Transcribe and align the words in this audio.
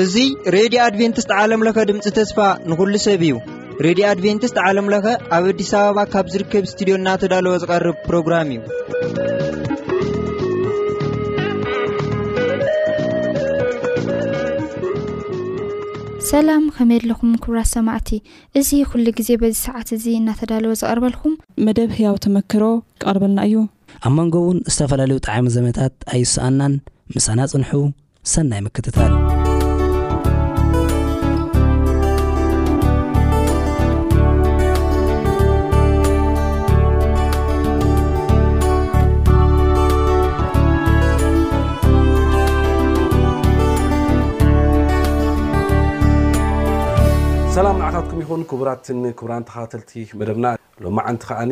እዙ 0.00 0.16
ሬድዮ 0.54 0.78
ኣድቨንትስት 0.88 1.30
ዓለምለኸ 1.38 1.78
ድምፂ 1.88 2.04
ተስፋ 2.18 2.38
ንኹሉ 2.68 2.92
ሰብ 3.06 3.22
እዩ 3.28 3.34
ሬድዮ 3.86 4.04
ኣድቨንትስት 4.12 4.56
ዓለምለኸ 4.66 5.06
ኣብ 5.38 5.44
ኣዲስ 5.54 5.72
ኣበባ 5.80 5.98
ካብ 6.12 6.26
ዝርከብ 6.34 6.64
ስትድዮ 6.74 6.94
እናተዳለወ 7.00 7.56
ዝቐርብ 7.64 7.98
ፕሮግራም 8.10 8.52
እዩሰላም 16.20 16.64
ከመይ 16.74 16.98
ኣለኹም 17.02 17.30
ክብራት 17.44 17.68
ሰማዕቲ 17.76 18.08
እዙ 18.58 18.68
ኩሉ 18.90 19.06
ግዜ 19.18 19.30
በዚ 19.40 19.54
ሰዓት 19.66 19.88
እዙ 19.96 20.04
እናተዳለወ 20.18 20.72
ዝቐርበልኩም 20.80 21.32
መደብ 21.66 21.90
ህያው 21.98 22.14
ተመክሮ 22.24 22.62
ክቐርበልና 23.00 23.40
እዩ 23.48 23.56
ኣብ 24.08 24.12
መንጎ 24.18 24.34
እውን 24.44 24.58
ዝተፈላለዩ 24.74 25.18
ጣዕሚ 25.28 25.46
ዘመነታት 25.56 25.94
ኣይስኣናን 26.16 26.74
ምሳና 27.16 27.40
ጽንሑ 27.52 27.72
ሰናይ 28.32 28.62
ምክትታል 28.68 29.12
ትኩ 47.60 48.36
ን 48.40 48.42
ቡራት 48.48 48.86
ራ 49.28 49.54
ተተቲ 49.72 49.92
ደና 50.28 50.46
ሎ 50.84 50.86
ን 50.96 51.00
ዓ 51.40 51.42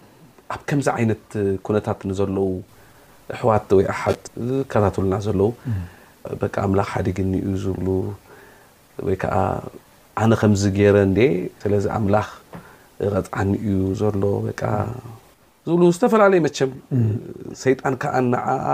ኣብ 0.53 0.61
ከምዚ 0.69 0.87
ዓይነት 0.97 1.25
ኩነታት 1.65 1.99
ንዘለዉ 2.09 2.47
ኣሕዋት 3.35 3.67
ወይ 3.77 3.85
ኣሓድ 3.93 4.21
ዝከታትሉና 4.47 5.13
ዘለው 5.27 5.49
በቂ 6.41 6.53
ኣምላኽ 6.65 6.87
ሓዲግኒ 6.95 7.31
እዩ 7.47 7.51
ዝብሉ 7.63 7.87
ወይ 9.07 9.15
ከዓ 9.21 9.35
ኣነ 10.23 10.31
ከምዚ 10.41 10.63
ገይረ 10.77 10.97
እንዴ 11.09 11.19
ስለዚ 11.61 11.85
ኣምላኽ 11.97 12.27
ቐፅዓኒ 13.17 13.51
እዩ 13.71 13.75
ዘሎ 14.01 14.23
ዝብሉ 15.67 15.81
ዝተፈላለየ 15.95 16.41
መቸም 16.45 16.71
ሰይጣን 17.63 17.95
ከዓ 18.03 18.13
ናዓኣ 18.33 18.67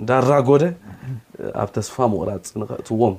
እንዳራጎደ 0.00 0.64
ኣብ 1.62 1.70
ተስፋ 1.76 1.96
ምቁራፅ 2.12 2.50
ንኽእትዎም 2.60 3.14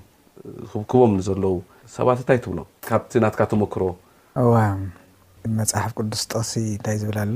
ክብክቦም 0.72 1.12
ንዘለዉ 1.19 1.56
ሰባት 1.95 2.19
እንታይ 2.22 2.40
ትብሎም 2.44 2.68
ካብቲ 2.90 3.12
ናትካ 3.24 3.41
ተመክሮ 3.51 3.84
መፅሓፍ 5.59 5.92
ቅዱስ 6.00 6.22
ጥቕሲ 6.30 6.52
እንታይ 6.76 6.98
ዝብል 7.02 7.18
ኣሎ 7.24 7.36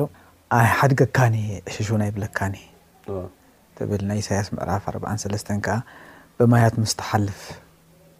ኣይ 0.57 0.67
ሓድገካኒ 0.79 1.35
ዕሽሹ 1.69 1.87
ናይ 2.01 2.11
ብለካኒ 2.17 2.55
ትብል 3.77 4.01
ናይ 4.09 4.17
ኢሳያስ 4.21 4.47
ምዕራፍ 4.55 4.83
ኣርባዓን 4.91 5.19
ሰለስተ 5.23 5.47
ከዓ 5.65 5.75
ብማያት 6.37 6.75
ምስ 6.81 6.93
ተሓልፍ 6.99 7.39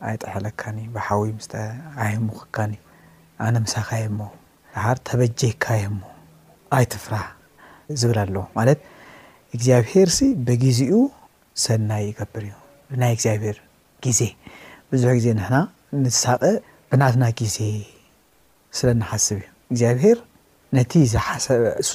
ኣይ 0.08 0.16
ጥሐለካኒእ 0.24 0.88
ብሓዊ 0.96 1.24
ምስተዓሂሙ 1.38 2.28
ክካኒ 2.40 2.74
እዩ 2.80 2.86
ኣነ 3.46 3.56
ምሳኻየሞ 3.66 4.20
ድሓር 4.76 4.98
ተበጀካ 5.10 5.66
ዮሞ 5.86 6.02
ኣይ 6.78 6.86
ትፍራሕ 6.94 7.28
ዝብል 8.02 8.20
ኣለዎ 8.26 8.44
ማለት 8.60 8.80
እግዚኣብሄር 9.56 10.10
ሲ 10.20 10.30
ብግዜኡ 10.48 10.94
ሰናይ 11.66 12.04
ይገብር 12.12 12.44
እዩ 12.52 12.56
ብናይ 12.92 13.14
እግዚኣብሄር 13.18 13.58
ግዜ 14.06 14.20
ብዙሕ 14.94 15.10
ግዜ 15.20 15.28
ንሕና 15.42 15.58
ንሳቐ 16.06 16.42
ብናትና 16.92 17.24
ግዜ 17.42 17.58
ስለ 18.78 18.88
ናሓስብ 19.02 19.40
እዩ 19.42 19.48
እግዚኣብሄር 19.72 20.18
ነቲ 20.78 20.94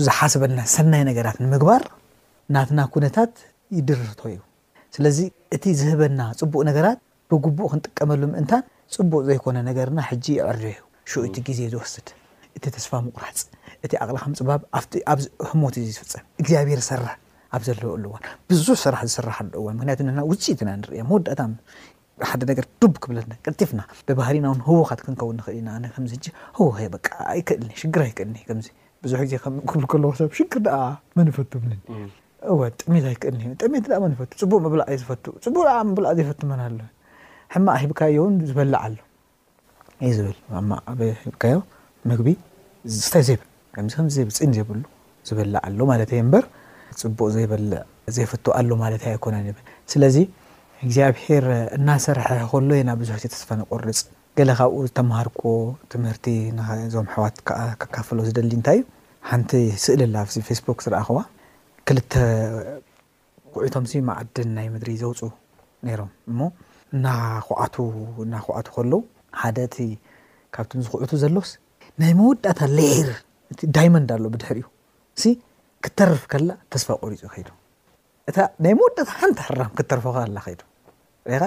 ዝሓስበና 0.00 0.60
ሰናይ 0.75 1.03
ነገራት 1.10 1.37
ንምግባር 1.44 1.83
ናትና 2.55 2.81
ኩነታት 2.94 3.33
ይድርርቶ 3.77 4.21
እዩ 4.34 4.38
ስለዚ 4.94 5.19
እቲ 5.56 5.65
ዝህበና 5.81 6.21
ፅቡቅ 6.41 6.61
ነገራት 6.71 6.99
ብግቡእ 7.31 7.69
ክንጥቀመሉ 7.72 8.22
ምእንታን 8.32 8.65
ፅቡቅ 8.97 9.21
ዘይኮነ 9.28 9.56
ነገርና 9.69 10.00
ሕጂ 10.09 10.27
ይዕርድ 10.38 10.62
ዩ 10.75 10.78
ሽእቲ 11.11 11.37
ግዜ 11.49 11.61
ዝወስድ 11.72 12.09
እቲ 12.56 12.65
ተስፋ 12.77 12.91
ምቁራፅ 13.06 13.38
እቲ 13.84 13.93
ኣቕልኻ 14.05 14.25
ምፅባብ 14.32 14.62
ህሞት 15.50 15.75
እዚ 15.82 15.88
ዝፍፀም 15.99 16.25
እግዚኣብሄር 16.43 16.81
ዝስርሕ 16.87 17.15
ኣብ 17.56 17.62
ዘለወሉ 17.69 18.05
እዋን 18.11 18.22
ብዙሕ 18.50 18.77
ስራሕ 18.82 19.00
ዝስራሓ 19.11 19.37
ሉ 19.53 19.62
ዋን 19.66 19.75
ምክንያቱ 19.78 20.00
ነ 20.06 20.21
ውፅኢትና 20.31 20.69
ንርየ 20.81 21.00
መወዳእታ 21.09 21.41
ሓደ 22.31 22.43
ነገር 22.50 22.65
ብ 22.93 22.94
ክብለና 23.03 23.33
ቀጢፍና 23.47 23.81
ብባህሪና 24.09 24.47
ውን 24.53 24.60
ህቦካት 24.66 25.00
ክንከው 25.05 25.28
ንክእል 25.38 25.56
ኢናከዚ 25.60 26.12
ይክእልኒ 27.38 27.71
ሽግር 27.83 28.03
ኣይክእልኒ 28.06 28.38
ከዚ 28.49 28.66
ብዙሕ 29.05 29.21
ዜክብል 29.33 29.84
ከለሰብሽግር 29.93 30.66
መፈ 31.19 31.37
እጥዕሚት 32.71 33.03
ኣይክእልኒጥዕሚት 33.12 33.87
ፈፅቡቅ 34.22 34.62
ብላዩዝፈቡቅ 34.75 35.34
ብላ 35.99 36.09
ዘይፈ 36.19 36.32
ኣሎ 36.66 36.81
ሕማ 37.55 37.66
ሂብካዮ 37.82 38.19
ው 38.25 38.28
ዝበላዕ 38.49 38.82
ኣሎ 38.88 38.97
እዩ 40.06 40.11
ዝብል 40.19 40.37
ማ 40.69 40.72
ኣ 40.91 40.94
ሂብካዮ 41.25 41.56
ምግቢ 42.11 42.28
ስታይ 43.06 43.25
ብልዚፅ 43.75 44.06
ዘይብሉ 44.59 44.82
ዝበላዕ 45.31 45.62
ኣሎ 45.69 45.78
ማለት 45.91 46.12
በር 46.34 46.47
ፅቡቅ 47.03 47.28
ዘይፈ 48.16 48.32
ኣሎ 48.61 48.71
ማለ 48.82 48.94
ኣይኮነ 49.11 49.37
ስለዚ 49.94 50.16
እግዚኣብሄር 50.87 51.44
እናሰርሐ 51.76 52.28
ከሎ 52.53 52.70
የና 52.78 52.91
ብዙሕ 53.00 53.16
ተስፋ 53.34 53.48
ንቆርፅ 53.59 53.98
ገለ 54.38 54.50
ካብኡ 54.59 54.78
ዝተምሃርኮዎ 54.87 55.59
ትምህርቲ 55.93 56.25
ዞም 56.94 57.06
ሕዋት 57.15 57.37
ዓከካፍሎ 57.56 58.19
ዝደሊ 58.28 58.50
እንታይ 58.59 58.78
እዩ 58.78 58.82
ሓንቲ 59.28 59.53
ስእሊ 59.82 60.00
ኢላ 60.09 60.16
ኣ 60.25 60.43
ፌስቡክ 60.48 60.78
ዝረእኸዋ 60.87 61.19
ክልተ 61.91 62.12
ኩዕቶምሲ 63.54 63.93
መዓድን 64.09 64.50
ናይ 64.56 64.66
ምድሪ 64.75 64.94
ዘውፁ 65.03 65.20
ነይሮም 65.88 66.10
እሞ 66.31 66.41
እናኩዓቱ 66.97 68.66
ከለዉ 68.78 69.00
ሓደ 69.43 69.59
እቲ 69.70 69.78
ካብቶም 70.56 70.81
ዝኩዕቱ 70.88 71.12
ዘለዎስ 71.25 71.53
ናይ 72.03 72.12
መወዳእታ 72.22 72.60
ሌር 72.78 73.10
እቲ 73.54 73.60
ዳይመንድ 73.78 74.10
ኣሎ 74.16 74.25
ብድሕር 74.34 74.59
እዩ 74.64 75.25
ክተርፍ 75.84 76.25
ከላ 76.34 76.50
ተስፋ 76.75 76.88
ቆሪፁ 77.04 77.22
ከይዱ 77.37 77.49
እ 78.31 78.34
ናይ 78.64 78.72
መወዳእታ 78.81 79.10
ሓንቲ 79.22 79.38
ሕራም 79.49 79.72
ክተርፎከ 79.81 80.19
ኣላ 80.26 80.38
ኸይዱ 80.49 80.62
ሪኻ 81.31 81.43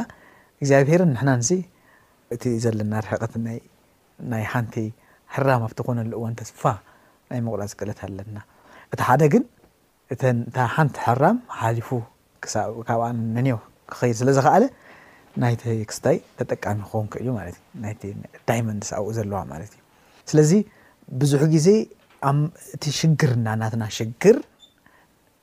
እግዚኣብሄርን 0.60 1.10
ንሕና 1.16 1.30
ንስ 1.40 1.50
እቲ 2.34 2.44
ዘለና 2.64 2.94
ርሕቀት 3.06 3.34
ናይ 4.32 4.44
ሓንቲ 4.52 4.76
ሕራም 5.34 5.62
ኣብት 5.68 5.80
ኮነሉ 5.88 6.12
እዋን 6.20 6.36
ተስፋ 6.40 6.64
ናይ 7.30 7.40
መቁላዝ 7.46 7.72
ክእለት 7.80 8.00
ኣለና 8.08 8.38
እቲ 8.94 9.00
ሓደ 9.10 9.22
ግን 9.34 9.44
ታ 10.56 10.66
ሓንቲ 10.76 10.96
ሕራም 11.06 11.38
ሓሊፉ 11.60 11.90
ካብኣ 12.88 13.06
መኔው 13.36 13.60
ክኸይድ 13.92 14.16
ስለ 14.22 14.30
ዝከኣለ 14.38 14.64
ናይቲክስታይ 15.44 16.18
ተጠቃሚ 16.40 16.78
ክኾውን 16.86 17.08
ክ 17.12 17.14
እዩ 17.22 17.28
ማ 17.38 17.40
ዩ 18.10 18.14
ዳይማንስ 18.50 18.90
ብኡ 18.98 19.08
ዘለዋ 19.18 19.40
ማለት 19.52 19.72
እዩ 19.76 19.82
ስለዚ 20.32 20.52
ብዙሕ 21.22 21.42
ግዜ 21.56 21.70
እቲ 22.76 22.84
ሽግርና 23.00 23.48
ናትና 23.62 23.84
ሽግር 23.98 24.38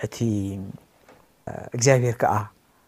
እቲ 0.06 0.16
እግዚኣብሄር 1.76 2.16
ከዓ 2.22 2.34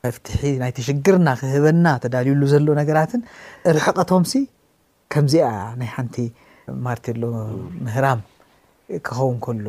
መፍትሒ 0.04 0.42
ናይ 0.62 0.72
ተሽግርና 0.78 1.28
ክህበና 1.40 1.86
ተዳልዩሉ 2.02 2.42
ዘሎ 2.52 2.66
ነገራትን 2.80 3.20
ርሕቀቶምሲ 3.76 4.32
ከምዚኣ 5.14 5.48
ናይ 5.80 5.88
ሓንቲ 5.94 6.16
ማርት 6.86 7.06
ሎ 7.22 7.24
ምህራም 7.84 8.20
ክኸውን 9.06 9.38
ከሉ 9.44 9.66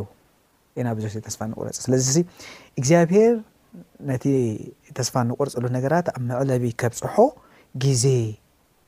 ኢና 0.79 0.87
ብዙሕ 0.97 1.09
ዘ 1.15 1.19
ተስፋ 1.27 1.41
ንቁረፂ 1.51 1.75
ስለዚ 1.85 2.15
እግዚኣብሄር 2.79 3.33
ነቲ 4.09 4.25
ተስፋ 4.97 5.13
ንቁርፂ 5.29 5.53
ሎ 5.63 5.69
ነገራት 5.77 6.07
ኣብ 6.15 6.21
መዕለቢ 6.31 6.63
ከብፅሖ 6.81 7.15
ግዜ 7.83 8.05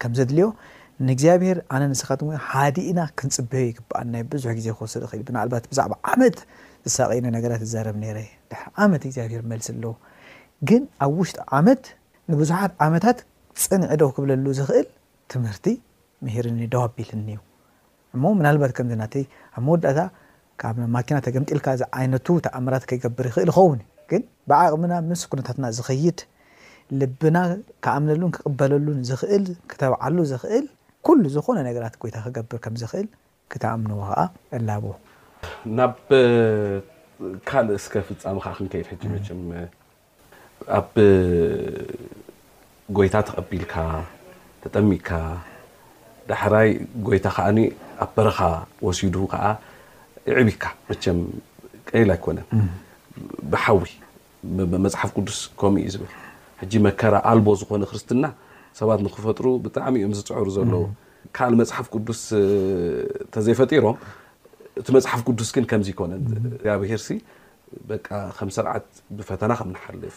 ከም 0.02 0.12
ዘድልዮ 0.20 0.48
ንእግዚኣብሄር 1.08 1.58
ኣነ 1.76 1.84
ንስኻ 1.94 2.10
ሓዲእና 2.50 3.00
ክንፅብ 3.20 3.52
ይግበኣል 3.70 4.08
ናይ 4.14 4.24
ብዙሕ 4.34 4.52
ግዜ 4.60 4.68
ክወዶ 4.78 5.04
ክእል 5.12 5.22
ብንባት 5.28 5.66
ብዛዕባ 5.72 5.94
ዓመት 6.12 6.38
ዝሳቀ 6.88 7.12
ነገራት 7.38 7.62
ይዛረብ 7.68 7.96
ነረ 8.04 8.18
ዓመት 8.84 9.02
እግዚኣብሄር 9.08 9.44
መልሲ 9.52 9.68
ኣሎዎ 9.76 9.94
ግን 10.70 10.84
ኣብ 11.06 11.12
ውሽጢ 11.22 11.40
ዓመት 11.58 11.84
ንብዙሓት 12.34 12.72
ዓመታት 12.86 13.18
ፅንዕዶው 13.64 14.10
ክብለሉ 14.16 14.46
ዝኽእል 14.60 14.88
ትምህርቲ 15.32 15.68
ምሂርኒ 16.26 16.60
ደዋቢልኒዩ 16.74 17.40
እሞ 18.16 18.24
ምናልባት 18.40 18.72
ከምዚ 18.78 18.94
ናቲ 19.02 19.16
ኣብ 19.58 19.62
መወዳእታ 19.68 20.00
ካብማኪና 20.62 21.18
ተገምጢልካ 21.28 21.68
ዚ 21.80 21.86
ዓይነቱ 21.98 22.28
ተኣምራት 22.46 22.84
ከይገብር 22.90 23.26
ይኽእል 23.30 23.50
ይኸውን 23.54 23.80
ዩ 23.84 23.86
ግን 24.12 24.22
ብዓቕምና 24.50 24.94
ምስ 25.10 25.22
ኩነታትና 25.32 25.66
ዝኸይድ 25.78 26.20
ልብና 27.00 27.38
ከኣምነሉን 27.86 28.34
ክቅበለሉን 28.38 29.00
ዝኽእል 29.10 29.46
ክተባዓሉ 29.72 30.18
ዝኽእል 30.34 30.66
ኩሉ 31.08 31.24
ዝኾነ 31.38 31.58
ነገራት 31.70 31.96
ጎይታ 32.04 32.18
ክገብር 32.28 32.60
ከም 32.66 32.76
ዝኽእል 32.82 33.08
ክተኣምንዎ 33.54 34.00
ከዓ 34.10 34.22
ኣላዎ 34.58 34.86
ናብ 35.78 35.94
ካልእ 37.50 37.76
እስከ 37.82 37.94
ፍፃሚ 38.08 38.38
ከዓ 38.46 38.54
ክንከይድ 38.58 38.86
ሕጂ 38.92 39.04
መ 39.50 39.62
ኣብ 40.80 40.88
ጎይታ 42.98 43.16
ተቐቢልካ 43.28 43.74
ተጠሚካ 44.64 45.10
ዳሕራይ 46.30 46.70
ጎይታ 47.08 47.26
ከዓ 47.36 47.46
ኣብ 48.04 48.10
በረኻ 48.16 48.40
ወሲዱ 48.86 49.16
ከዓ 49.32 49.44
ይዕቢካ 50.30 50.64
መቸም 50.90 51.18
ቀይል 51.90 52.10
ኣይኮነን 52.16 52.48
ብሓዊ 53.52 53.82
መፅሓፍ 54.86 55.10
ቅዱስ 55.18 55.40
ከምኡ 55.60 55.78
እዩ 55.82 55.88
ዝብል 55.94 56.12
ሕጂ 56.62 56.74
መከራ 56.86 57.16
ኣልቦ 57.32 57.48
ዝኮነ 57.62 57.84
ክርስትና 57.92 58.24
ሰባት 58.80 59.00
ንክፈጥሩ 59.06 59.46
ብጣዕሚ 59.66 59.96
እኦም 60.02 60.14
ዝፅዕሩ 60.18 60.48
ዘለዉ 60.58 60.84
ካል 61.38 61.54
መፅሓፍ 61.62 61.86
ቅዱስ 61.96 62.22
ተዘይፈጢሮም 63.34 63.98
እቲ 64.80 64.88
መፅሓፍ 64.98 65.22
ቅዱስ 65.28 65.50
ግን 65.56 65.66
ከምዚ 65.72 65.88
ኮነን 66.00 66.22
ብሄርሲ 66.82 67.10
ከም 68.38 68.50
ሰርዓት 68.58 68.88
ብፈተና 69.20 69.52
ከም 69.60 69.70
ንሓልፍ 69.74 70.16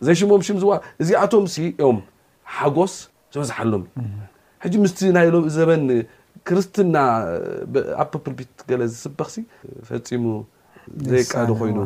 ዘሽሞም 0.07 0.43
ዝዋ 0.63 0.73
እዚ 1.01 1.09
ኣቶም 1.23 1.45
ዮም 1.83 1.99
ሓጎስ 2.57 2.95
ዝበዝሓሎምእዩ 3.35 4.75
ምስቲ 4.85 4.99
ናይ 5.17 5.27
ዘበን 5.57 5.83
ክርስትና 6.47 6.97
ኣ 8.01 8.05
ፖፕ 8.13 8.25
ፒት 8.39 8.55
ለ 8.81 8.83
ዝስበኽሲ 8.93 9.35
ፈፂሙ 9.89 10.25
ዘይቃዱ 11.11 11.49
ኮይኑ 11.61 11.79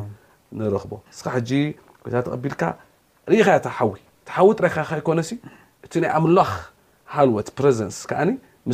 ንረክቦ 0.59 0.93
እስ 1.15 1.21
ታ 1.25 1.29
ተቀቢልካ 2.27 2.63
ርኢኻያታ 3.33 3.67
ሓዊ 3.79 3.91
እቲ 4.23 4.29
ሓዊ 4.37 4.49
ጥራይካ 4.59 4.79
ይኮነ 5.01 5.21
እቲ 5.87 5.93
ናይ 6.03 6.11
ኣምላክ 6.19 6.53
ሃልወት 7.15 7.49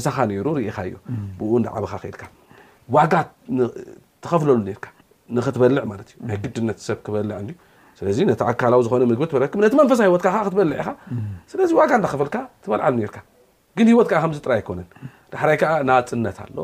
ሳኻ 0.04 0.16
ይሩ 0.36 0.46
ኢካ 0.70 0.78
እዩ 0.88 0.96
ብ 1.38 1.40
ዓበካ 1.76 1.92
ክእልካ 2.02 2.22
ዋጋ 2.96 3.14
ተከፍለሉ 4.24 4.58
ካ 4.84 4.88
ንክትበልዕ 5.36 5.82
ማዩ 5.90 6.10
ናይ 6.28 6.36
ግድነት 6.44 6.78
ሰብ 6.86 6.98
ክበልዕስለ 7.06 8.06
ቲ 8.38 8.42
ኣካላዊ 8.52 8.80
ዝኮነ 8.86 9.02
ምቢ 9.10 9.22
ረ 9.42 9.42
ነቲ 9.64 9.74
መንፈሳይ 9.80 10.06
ሂወትካክበል 10.10 10.70
ኢ 10.80 10.84
ስለ 11.50 11.60
ዋጋ 11.80 11.90
እዳኸፍልካ 12.00 12.36
ትበልዓሉ 12.64 12.96
ካ 13.14 13.18
ግን 13.78 13.86
ሂወት 13.92 14.08
ከዚ 14.12 14.36
ጥራይ 14.46 14.58
ኣይኮነ 14.60 14.80
ዳሕረይ 15.32 15.56
ዓ 15.70 15.72
ናፅነት 15.90 16.38
ኣሎ 16.44 16.56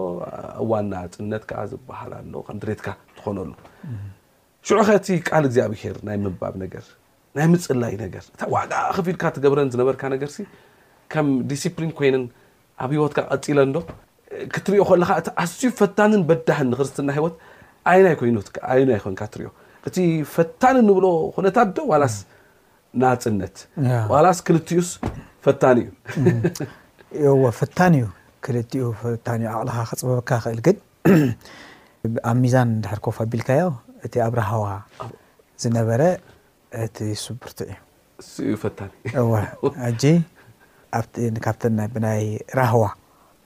እዋን 0.62 0.87
ና 0.93 1.02
ፅነት 1.14 1.43
ዝበሃል 1.73 2.12
ከድትካ 2.49 2.88
ትኾነሉ 3.19 3.52
ሽዑኸእቲ 4.69 5.06
ካል 5.29 5.44
እግዚኣብሔር 5.49 5.96
ናይ 6.08 6.17
ምባብ 6.25 6.56
ገ 6.72 6.76
ናይ 7.37 7.46
ምፅላይ 7.52 7.94
ነገ 8.02 8.14
ዋጋ 8.56 8.72
ክፍኢልካ 8.96 9.25
ትብረን 9.37 9.70
ዝነበርካ 9.75 10.02
ነገር 10.17 10.31
ከም 11.14 11.26
ዲሊ 11.52 11.90
ኮይነ 11.99 12.17
ኣብ 12.84 12.90
ሂወትካ 12.96 13.19
ቀፅለ 13.34 13.58
ዶ 13.76 13.79
ክትሪኦ 14.54 14.82
ከለካ 14.88 15.10
እቲ 15.20 15.26
ኣዝዩ 15.42 15.62
ፈታንን 15.80 16.22
በዳህን 16.28 16.68
ንክርስትና 16.72 17.08
ሂወት 17.18 17.34
ዓይናይ 17.90 18.14
ኮይኑይናይ 18.20 18.98
ኮይኑካ 19.04 19.22
ትሪዮ 19.34 19.48
እቲ 19.88 19.96
ፈታን 20.34 20.76
እንብሎ 20.82 21.06
ኩነታት 21.36 21.68
ዶ 21.76 21.78
ዋላስ 21.90 22.16
ናፅነትዋላስ 23.02 24.38
ክልቲኡስ 24.46 24.90
ፈታን 25.44 25.76
እዩ 27.16 27.28
ዎ 27.42 27.50
ፈታን 27.60 27.94
እዩ 28.00 28.06
ክልኡ 28.44 28.72
ፈታን 29.02 29.40
እዩ 29.44 29.48
ኣቅልኻ 29.56 29.78
ክፀበብካ 29.92 30.30
ክእል 30.44 30.58
ግን 30.66 30.76
ኣብ 32.30 32.36
ሚዛን 32.42 32.68
ድሕርኮ 32.82 33.06
ፈቢልካዮ 33.18 33.68
እቲ 34.06 34.14
ኣብ 34.26 34.32
ራህዋ 34.40 34.66
ዝነበረ 35.62 36.02
እቲ 36.84 36.96
ስቡርቲ 37.24 37.58
እዩዩ 38.22 38.52
ፈታኒወ 38.64 39.34
ጂ 40.02 40.12
ኣካብተ 40.98 41.62
ብናይ 41.94 42.22
ራህዋ 42.58 42.84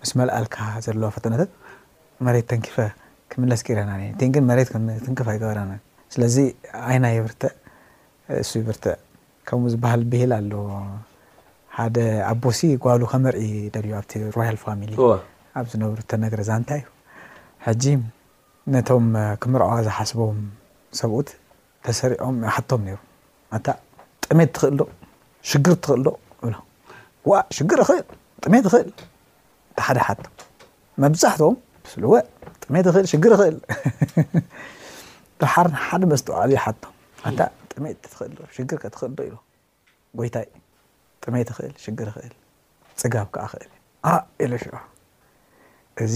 ምስ 0.02 0.10
መልኣልካ 0.18 0.56
ዘለዋ 0.84 1.08
ፈተነታት 1.14 1.50
መሬት 2.26 2.46
ተንኪፈ 2.50 2.76
ክምለስ 3.32 3.60
ገይረና 3.66 3.90
እግን 4.28 4.44
መሬት 4.50 4.68
ትንክፍ 5.06 5.26
ይገበረ 5.36 5.58
ስለዚ 6.14 6.36
ዓይናይ 6.88 7.16
ብርተ 7.24 7.42
እሱ 8.42 8.52
ብርተ 8.68 8.84
ከምኡ 9.48 9.68
ዝበሃል 9.72 10.02
ብሄል 10.12 10.32
ኣሎ 10.38 10.52
ሓደ 11.76 11.96
ኣቦሲ 12.30 12.60
ጓሉ 12.84 13.02
ከመርኢ 13.12 13.42
ደልዩ 13.74 13.92
ኣብቲ 13.98 14.12
ሮያል 14.36 14.56
ፋሚሊ 14.64 14.90
ኣብ 15.58 15.66
ዝነብሩ 15.72 15.98
እተ 16.06 16.12
ነገረ 16.24 16.40
ዛንታይ 16.48 16.80
እዩ 16.84 16.90
ሕጂ 17.66 17.84
ነቶም 18.74 19.06
ክምር 19.44 19.62
ዝሓስቦም 19.88 20.38
ሰብኡት 21.00 21.28
ተሰሪዖም 21.86 22.36
ሓቶም 22.54 22.82
ነይሩ 22.86 22.98
ታ 23.66 23.76
ጥሜት 24.28 24.50
ትኽእል 24.56 24.74
ዶ 24.80 24.84
ሽግር 25.52 25.74
ትኽእል 25.84 26.02
ዶ 26.08 26.10
ዋ 27.30 27.38
ሽር 27.58 27.82
ኽእል 27.90 28.04
ጥሜት 28.46 28.66
ኽእል 28.74 28.88
ቲሓደ 29.78 29.98
ሓቶ 30.08 30.24
መብዛሕቶም 31.02 31.56
ስሉወ 31.92 32.14
ጥሜት 32.62 32.84
ይኽእል 32.90 33.06
ሽግር 33.12 33.32
ይኽእል 33.36 33.56
ሓርሓደ 35.54 36.02
መስተ 36.12 36.26
ዓብዩ 36.40 36.56
ሓቶም 36.64 36.94
ኣታ 37.28 37.40
ጥሜጥ 37.72 37.96
ትኽእልሽግርከትክእል 38.12 39.12
ዶ 39.18 39.20
ኢሎ 39.28 39.36
ጎይታይ 40.18 40.46
ጥሜት 41.24 41.48
ይክእል 41.52 41.72
ሽግር 41.84 42.08
ይክእል 42.10 42.34
ፅጋብ 43.00 43.26
ከዓ 43.34 43.44
ክእልዩ 43.52 43.70
ኣ 44.08 44.10
ኢሎ 44.44 44.52
ሽ 44.62 44.68
እዚ 46.04 46.14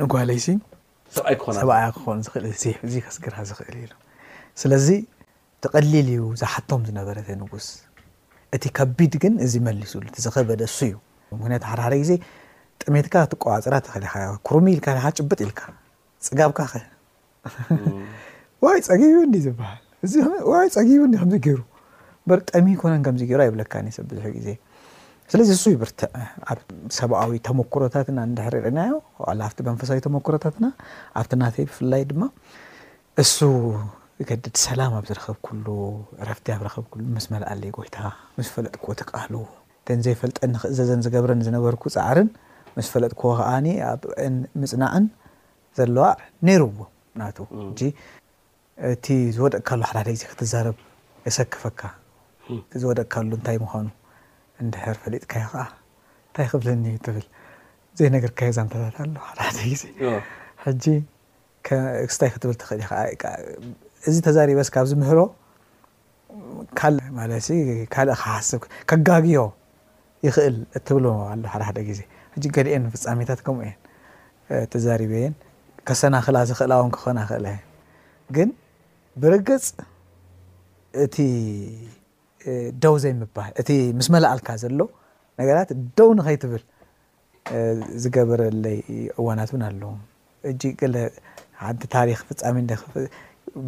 ንጓለይሲክሰብኣያ 0.00 1.86
ክኾኑ 1.96 2.16
እልእዚ 2.40 2.94
ከስግራ 3.04 3.34
ዝኽእል 3.50 3.78
ኢ 3.84 3.86
ስለዚ 4.62 4.88
ተቐሊል 5.64 6.08
እዩ 6.14 6.22
ዝሓቶም 6.40 6.82
ዝነበረ 6.88 7.16
ንጉስ 7.42 7.66
እቲ 8.56 8.64
ከቢድ 8.78 9.12
ግን 9.22 9.34
እዚ 9.46 9.54
መሊሱሉ 9.68 10.04
እቲ 10.10 10.16
ዝከበደ 10.26 10.62
ሱ 10.78 10.80
እዩ 10.88 10.92
ምክንያቱ 11.36 11.64
ሓደ 11.70 11.80
ሓደ 11.86 11.94
ግዜ 12.02 12.12
ጥሜትካ 12.82 13.16
ትቆዋፅራ 13.32 13.74
ኩርሚ 14.48 14.66
ኢልካ 14.76 14.88
ጭብጥ 15.22 15.38
ኢልካ 15.48 15.60
ፅጋብካ 16.26 16.60
ኸ 16.70 16.74
ዋይ 18.64 18.78
ፀጊቢቡ 18.86 19.32
ዝበሃል 20.12 20.44
ዋ 20.50 20.62
ፀጊቡ 20.76 21.02
ከምዚ 21.20 21.34
ገይሩ 21.44 21.60
በርጠሚ 22.30 22.66
ኮነ 22.80 22.92
ከምዚ 23.06 23.22
ገሩ 23.30 23.40
ኣይብለካ 23.44 23.74
ሰብ 23.96 24.04
ብዙሕ 24.10 24.26
ግዜ 24.36 24.48
ስለዚ 25.32 25.48
እሱ 25.56 25.64
ይብርትዕ 25.74 26.08
ኣብ 26.52 26.58
ሰብኣዊ 26.96 27.30
ተሞክሮታትና 27.46 28.18
ንዳሕርርእናዮ 28.30 28.94
ላፍቲ 29.40 29.58
መንፈሳዊ 29.68 29.98
ተሞክሮታትና 30.06 30.66
ኣብቲ 31.20 31.32
ናተይ 31.42 31.64
ብፍላይ 31.70 32.02
ድማ 32.10 32.22
እሱ 33.22 33.36
ገድድ 34.28 34.54
ሰላም 34.66 34.92
ኣብ 34.98 35.04
ዝረኸብ 35.10 35.38
ኩሉ 35.46 35.66
ረፍቲ 36.28 36.46
ኣረኸብሉ 36.56 36.98
መስመልኣለይ 37.16 37.70
ጎይታ 37.78 37.96
ምስ 38.38 38.48
ፈለጥክዎ 38.56 38.90
ተቃሉ 39.02 39.34
ተንዘይፈልጠንክእዘዘን 39.88 41.00
ዝገብረኒ 41.06 41.40
ዝነበርኩ 41.48 41.84
ፃዕርን 41.96 42.28
መስ 42.76 42.86
ፈለጥክዎ 42.94 43.28
ከዓኒ 43.38 43.66
ኣብ 43.90 44.02
ምፅናዕን 44.60 45.04
ዘለዋ 45.78 46.04
ነይሩዎ 46.46 46.78
ናቱ 47.20 47.36
ጂ 47.78 47.88
እቲ 48.92 49.06
ዝወደቅካሉ 49.36 49.80
ሓደ 49.88 49.96
ሕደ 50.02 50.08
ግዜ 50.16 50.22
ክትዛረብ 50.32 50.76
የሰክፈካ 51.26 51.80
ዝወደቅካሉ 52.80 53.30
እንታይ 53.38 53.56
ምዃኑ 53.62 53.86
እንድሕር 54.64 54.96
ፈሊጥካ 55.04 55.32
ይ 55.42 55.46
ከዓ 55.52 55.62
እንታይ 56.28 56.46
ክፍለኒ 56.52 56.84
ትብል 57.06 57.26
ዘይነገርካ 57.98 58.40
የዛም 58.50 58.68
ተ 58.74 58.84
ሓደሓደ 59.28 59.58
ግዜ 59.72 59.84
ሕጂ 60.64 60.84
ስታይ 62.16 62.30
ክትብል 62.34 62.56
ትኽእል 62.62 63.24
እዚ 64.10 64.16
ተዛሪበስ 64.26 64.68
ካብ 64.74 64.86
ዚ 64.90 64.96
ምህሮ 65.04 65.20
ካ 66.78 66.82
ማለ 67.18 67.32
ካልእ 67.94 68.18
ሓስብ 68.24 68.62
ከጋግዮ 68.90 69.40
ይኽእል 70.26 70.56
እትብል 70.78 71.04
ባሎ 71.16 71.42
ሓደሓደ 71.52 71.78
ግዜ 71.88 72.00
እጂ 72.36 72.44
ገሊአን 72.56 72.84
ፍፃሜታት 72.94 73.40
ከምኡ 73.46 73.62
እየን 73.66 73.76
ተዛሪበየን 74.72 75.34
ከሰናክእላ 75.88 76.38
ዝኽእልውን 76.48 76.90
ክኾናክእላ 76.96 77.46
እ 77.56 77.60
ግን 78.36 78.48
ብርግፅ 79.22 79.64
እቲ 81.04 81.16
ደው 82.82 82.94
ዘይምባሃል 83.04 83.52
እቲ 83.60 83.70
ምስ 83.98 84.08
መላኣልካ 84.14 84.48
ዘሎ 84.62 84.78
ነገራት 85.40 85.70
ደው 85.98 86.10
ንኸይትብል 86.18 86.62
ዝገበረለይ 88.02 88.78
እዋናት 89.18 89.50
እውን 89.54 89.64
ኣለዎ 89.68 89.92
እ 90.48 90.52
ገለ 90.82 90.96
ሓንቲ 91.62 91.82
ታሪክ 91.96 92.20
ፍፃሚ 92.28 92.56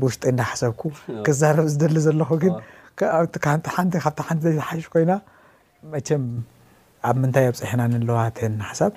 ብውሽጢ 0.00 0.22
እዳሓሰብኩ 0.32 0.82
ክዛረብ 1.26 1.66
ዝደሊ 1.72 1.96
ዘለኹ 2.06 2.30
ግን 2.44 2.54
ካብቲ 3.00 3.70
ሓንቲ 4.28 4.44
ዘዝሓሽሽ 4.46 4.86
ኮይና 4.94 5.12
መም 5.92 6.24
ኣብ 7.06 7.16
ምንታይ 7.22 7.44
ኣብ 7.48 7.54
ፀሕና 7.60 7.82
ንለዋ 7.92 8.18
ትና 8.36 8.60
ሓሳብ 8.70 8.92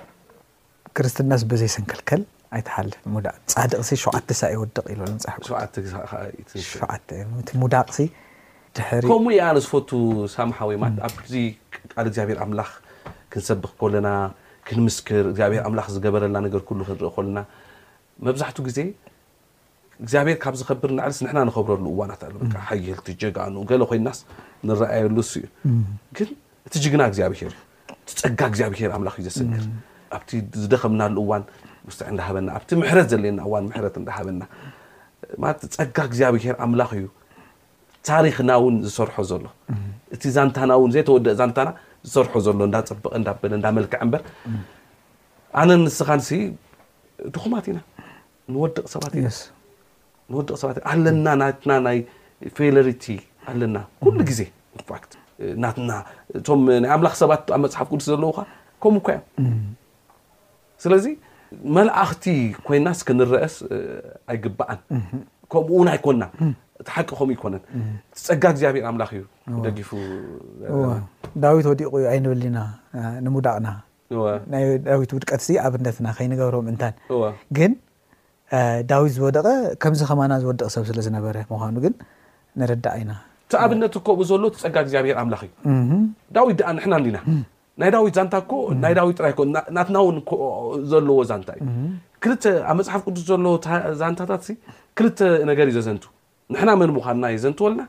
ክርስትናስ 0.96 1.42
ብዘይ 1.50 1.70
ስንክልከል 1.74 2.22
ኣይተሓልፍቅፃድቅ 2.56 3.78
ሸዓተ 4.02 4.28
ሳ 4.40 4.50
ይወድቕ 4.54 4.86
ሙዳቅ 7.62 7.88
ከምኡ 9.12 9.32
ኣነዝፈቱ 9.48 9.90
ሳምሓ 10.34 10.58
ወይ 10.68 10.76
ኣ 10.84 11.08
ቃል 11.94 12.06
ግኣብሔር 12.14 12.38
ኣምላኽ 12.44 12.70
ክንሰብክ 13.32 13.72
ኮለና 13.82 14.08
ክንምስክር 14.68 15.24
ግኣብር 15.36 15.60
ኣምላኽ 15.68 15.86
ዝገበረና 15.94 16.36
ነገር 16.46 16.60
ሉ 16.60 16.66
ክንርኢ 16.68 16.98
ኮለና 17.16 17.38
መብዛሕቱኡ 18.26 18.62
ግዜ 18.68 18.78
እግዚኣብሔር 20.02 20.36
ካብ 20.42 20.54
ዝከብር 20.60 20.90
ናዕልስ 20.98 21.18
ሕና 21.30 21.38
ንከብረሉ 21.48 21.84
እዋናት 21.94 22.22
ኣ 22.28 22.62
ሃይልቲ 22.68 23.08
ጀጋኑ 23.22 23.56
ገለ 23.70 23.82
ኮይናስ 23.90 24.18
ንረኣየሉሱ 24.70 25.32
እዩ 25.40 25.46
ግን 26.18 26.28
እቲ 26.68 26.74
ጅግና 26.84 27.02
እግዚኣብሔር 27.10 27.42
ዩ 27.52 27.58
ፀጋ 28.20 28.40
ግዚኣብሄር 28.54 28.90
ኣምላ 28.96 29.08
ዩ 29.20 29.24
ዘስንግር 29.26 29.64
ኣብቲ 30.16 30.30
ዝደኸምና 30.62 31.02
እዋን 31.22 31.42
ስ 31.96 32.06
እዳሃበና 32.12 32.48
ኣብቲ 32.58 32.70
ምሕረት 32.80 33.06
ዘለየና 33.12 33.40
እዋ 33.48 33.54
ሕት 33.76 33.96
እዳሃበና 34.00 34.42
ፀጋ 35.78 35.96
እግዚኣብሄር 36.10 36.56
ኣምላኽ 36.66 36.90
እዩ 36.98 37.06
ታሪክና 38.08 38.50
ውን 38.64 38.76
ዝሰርሖ 38.86 39.16
ዘሎ 39.30 39.46
እቲ 40.14 40.22
ዛንታና 40.36 40.72
ውን 40.82 40.90
ዘተወደ 40.96 41.26
ዛንታና 41.40 41.70
ዝሰርሖ 42.08 42.32
ዘሎ 42.46 42.58
እዳፀብቀ 42.68 43.14
ዳ 43.28 43.36
እዳመልክዕ 43.60 44.00
በር 44.12 44.22
ኣነ 45.62 45.70
ንስኻን 45.86 46.22
ድኹማት 47.34 47.64
ኢና 47.70 47.80
ባንቕ 48.54 48.86
ሰባትእ 50.62 50.76
ኣለና 50.90 51.26
ና 51.68 51.78
ናይ 51.86 51.98
ፌለሪቲ 52.56 53.04
ኣለና 53.50 53.76
ኩሉ 54.02 54.18
ግዜ 54.30 54.40
ፋ 54.88 54.92
ናትና 55.64 55.92
እቶም 56.38 56.60
ናይ 56.84 56.90
ኣምላኽ 56.96 57.14
ሰባት 57.22 57.42
ኣብ 57.54 57.60
መፅሓፍ 57.64 57.88
ቅዱስ 57.92 58.06
ዘለውካ 58.12 58.38
ከምኡ 58.82 59.02
ኳ 59.06 59.14
ዮም 59.44 59.62
ስለዚ 60.84 61.06
መላእኽቲ 61.76 62.24
ኮይና 62.66 62.86
ስክንረአስ 62.98 63.54
ኣይግባኣን 64.32 64.80
ከምኡ 65.52 65.68
ውን 65.78 65.88
ኣይኮንና 65.94 66.24
እቲ 66.82 66.88
ሓቂ 66.96 67.08
ኸምኡ 67.20 67.32
ይኮነን 67.36 67.62
ትፀጋ 68.18 68.44
እግዚኣብሔር 68.54 68.84
ኣምላኽ 68.90 69.10
እዩ 69.18 69.24
ደፉ 69.78 69.90
ዳዊት 71.44 71.66
ወዲቁ 71.72 71.90
ዩ 72.02 72.06
ኣይንብሊና 72.14 72.58
ንሙዳቅና 73.26 73.68
ናይ 74.54 74.64
ዳዊት 74.90 75.10
ውድቀት 75.16 75.42
እዚ 75.44 75.50
ኣብነትና 75.66 76.06
ከይንገብሮም 76.16 76.66
እንታን 76.72 76.94
ግን 77.58 77.72
ዳዊት 78.90 79.12
ዝወደቐ 79.18 79.48
ከምዚ 79.82 80.00
ከማና 80.08 80.32
ዝወደቕ 80.42 80.68
ሰብ 80.74 80.84
ስለ 80.88 80.98
ዝነበረ 81.06 81.36
ምኳኑ 81.52 81.76
ግን 81.84 81.94
ንረዳእ 82.60 82.96
ኢና 83.02 83.12
ስኣብነት 83.52 83.94
ከብ 84.06 84.20
ዘሎዎ 84.30 84.48
ትፀጋ 84.54 84.76
እግዚኣብሄር 84.84 85.16
ኣምላኽ 85.22 85.42
እዩ 85.48 85.98
ዳዊት 86.36 86.60
ኣ 86.70 86.70
ንሕና 86.78 86.94
ዲና 87.04 87.18
ናይ 87.80 87.90
ዳዊት 87.94 88.14
ዛንታ 88.18 88.34
ኮ 88.50 88.52
ናይ 88.82 88.94
ዳዊት 88.98 89.18
ራይ 89.24 89.32
ናትና 89.76 89.96
ውን 90.06 90.16
ዘለዎ 90.90 91.16
ዛንታ 91.30 91.50
እዩ 91.60 91.66
ክልተ 92.24 92.42
ኣብ 92.70 92.76
መፅሓፍ 92.78 93.00
ቅዱስ 93.06 93.22
ዘለዎ 93.30 93.52
ዛንታታት 94.02 94.44
ክልተ 94.98 95.18
ነገር 95.50 95.66
እዩ 95.70 95.74
ዘዘንቱ 95.78 96.04
ንና 96.54 96.68
መን 96.80 96.90
ምዃንና 96.96 97.24
የዘንቲወልና 97.34 97.82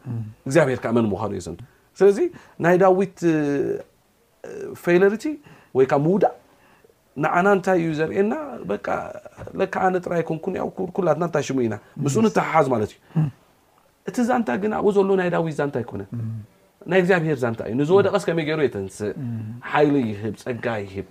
እግዚኣብሄር 0.48 0.80
መን 0.98 1.06
ምኳኑ 1.14 1.32
እየዘንቱ 1.38 1.62
ስለዚ 2.00 2.20
ናይ 2.66 2.76
ዳዊት 2.84 3.18
ፌለሪቲ 4.84 5.26
ወይከ 5.78 5.94
ምውዳእ 6.06 6.36
ንዓና 7.24 7.48
ንታይ 7.58 7.78
እዩ 7.84 7.90
ዘርእና 8.00 8.34
ለክ 9.60 9.74
ኣነጥራይ 9.88 10.22
ኮንኩላትና 10.30 11.24
እይ 11.40 11.44
ሽሙ 11.48 11.58
ኢና 11.66 11.76
ምስኡ 12.06 12.22
ንተሓሓዙ 12.26 12.68
ማለት 12.74 12.92
እዩ 12.94 12.98
እቲ 14.10 14.18
ዛንታ 14.30 14.50
ግና 14.64 14.74
ዎ 14.86 14.92
ዘሎ 14.96 15.10
ናይ 15.20 15.30
ዳዊ 15.34 15.50
ዛንታ 15.60 15.76
ኣይኮነ 15.82 16.02
ናይ 16.92 17.00
እግዚኣብሄር 17.04 17.38
ዛንታ 17.44 17.60
እዩ 17.70 17.74
ንዝወደቐስ 17.82 18.24
ከመይ 18.28 18.46
ገይሩ 18.50 18.60
እየ 18.66 18.72
ተንስእ 18.76 19.12
ሓይሉ 19.72 19.94
ይህብ 20.10 20.34
ፀጋ 20.44 20.66
ይህብ 20.88 21.08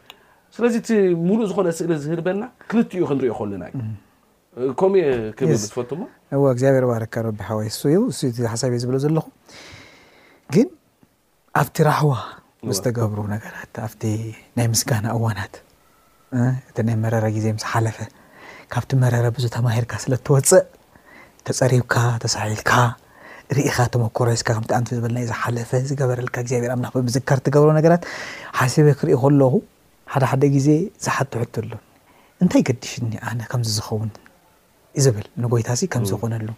ስለዚ 0.54 0.75
እቲ 0.82 0.88
ሙሉእ 1.28 1.46
ዝኮነ 1.50 1.68
ስእሊ 1.78 1.92
ዝህርበና 2.04 2.42
ክልቲኡ 2.70 3.00
ክንሪኦ 3.11 3.30
ይኸለና 3.32 3.64
እዩ 4.61 4.68
ከምኡእ 4.80 5.16
ክትፈቱ 5.38 5.90
ሞ 6.00 6.02
እ 6.37 6.40
እግዚኣብሄር 6.54 6.87
ዋርካረቢ 6.92 7.38
ሃወይ 7.49 7.68
እሱ 7.72 7.82
እ 7.92 7.94
እ 7.96 8.50
ሓሳብ 8.52 8.70
እየ 8.76 8.80
ዝብለ 8.84 8.96
ዘለኹ 9.04 9.26
ግን 10.56 10.68
ኣብቲ 11.61 11.76
ራህዋ 11.88 12.12
ዝተገብሩ 12.76 13.18
ነገራት 13.34 13.75
ኣብቲ 13.87 14.02
ናይ 14.58 14.66
ምስጋና 14.75 15.06
እዋናት 15.16 15.54
እቲ 16.70 16.76
ናይ 16.90 16.96
መረራ 17.06 17.25
ግዜ 17.38 17.46
ዝሓለፈ 17.64 17.99
ካብቲ 18.75 18.90
መረረ 19.06 19.25
ብዙ 19.37 19.44
ተማሂርካ 19.56 19.92
ስለትወፅእ 20.04 20.64
ተፀሪብካ 21.49 21.94
ተሳሒልካ 22.22 22.70
ርኢኻ 23.56 23.76
ተሞኮሮ 23.94 24.28
ስካ 24.40 24.49
ከ 24.68 24.72
ኣን 24.78 24.84
ዝበለናዩ 24.96 25.25
ዝሓለፈ 25.30 25.70
ዝገበረልካ 25.88 26.37
እግዚኣብሔር 26.44 26.70
ኣብናኽ 26.75 26.92
ብዝካር 27.06 27.38
ትገብሮ 27.46 27.68
ነገራት 27.78 28.02
ሓሰበ 28.58 28.87
ክርእ 28.99 29.16
ከለኹ 29.22 29.52
ሓደሓደ 30.12 30.42
ግዜ 30.54 30.68
ዝሓትሑትሉ 31.04 31.72
እንታይ 32.44 32.62
ገዲሽኒ 32.68 33.12
ኣነ 33.30 33.40
ከምዚ 33.50 33.68
ዝኸውን 33.78 34.11
ዝብል 35.04 35.26
ንጎይታእዚ 35.42 35.82
ከምዝኾነሉ 35.94 36.49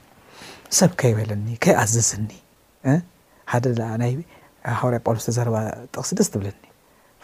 ሰብ 0.78 0.92
ከይበለኒ 1.00 1.46
ከይኣዘዝኒ 1.64 2.30
ሓደ 3.52 3.64
ይሃርያ 4.72 4.98
ጳሎስ 5.06 5.24
ተዘርባ 5.28 5.56
ጥቕሲ 5.94 6.10
ደስ 6.18 6.28
ትብልኒ 6.34 6.64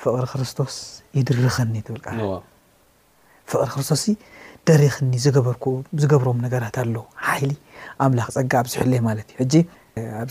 ፍቅሪ 0.03 0.25
ክርስቶስ 0.33 0.75
ይድርኸኒ 1.19 1.73
ትብልፍቅሪ 1.87 2.17
ክርስቶስ 3.75 4.03
ደሪክኒ 4.71 5.13
ር 5.35 5.43
ዝገብሮም 6.03 6.39
ነገራት 6.47 6.75
ኣሎ 6.83 6.97
ሓይሊ 7.27 7.51
ኣምላኽ 8.05 8.27
ፀጋ 8.37 8.53
ኣብዝሕለ 8.63 8.93
ማለት 9.09 9.29
እዩ 9.33 9.37
ሕጂ 9.43 9.55
ኣ 10.21 10.23